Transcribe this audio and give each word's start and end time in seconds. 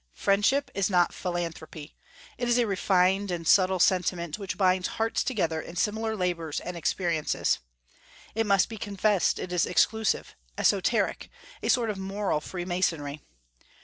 Friendship 0.15 0.71
is 0.73 0.89
not 0.89 1.13
philanthropy: 1.13 1.95
it 2.39 2.47
is 2.49 2.57
a 2.57 2.65
refined 2.65 3.29
and 3.29 3.47
subtile 3.47 3.77
sentiment 3.77 4.39
which 4.39 4.57
binds 4.57 4.87
hearts 4.97 5.23
together 5.23 5.61
in 5.61 5.75
similar 5.75 6.15
labors 6.15 6.59
and 6.59 6.75
experiences. 6.75 7.59
It 8.33 8.47
must 8.47 8.67
be 8.67 8.77
confessed 8.79 9.37
it 9.37 9.53
is 9.53 9.67
exclusive, 9.67 10.35
esoteric, 10.57 11.29
a 11.61 11.69
sort 11.69 11.91
of 11.91 11.99
moral 11.99 12.41
freemasonry. 12.41 13.21